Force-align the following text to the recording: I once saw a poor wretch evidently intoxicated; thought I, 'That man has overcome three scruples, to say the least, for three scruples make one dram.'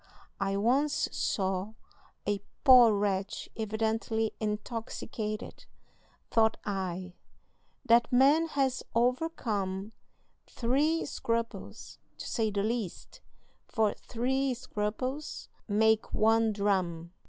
I 0.39 0.57
once 0.57 1.07
saw 1.11 1.75
a 2.25 2.41
poor 2.63 2.91
wretch 2.91 3.49
evidently 3.55 4.33
intoxicated; 4.39 5.65
thought 6.31 6.57
I, 6.65 7.13
'That 7.85 8.11
man 8.11 8.47
has 8.47 8.81
overcome 8.95 9.91
three 10.47 11.05
scruples, 11.05 11.99
to 12.17 12.25
say 12.27 12.49
the 12.49 12.63
least, 12.63 13.21
for 13.67 13.93
three 13.93 14.55
scruples 14.55 15.49
make 15.67 16.11
one 16.15 16.51
dram.' 16.51 17.13